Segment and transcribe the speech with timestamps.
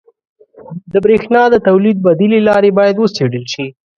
[0.91, 3.67] •د برېښنا د تولید بدیلې لارې باید وڅېړل شي.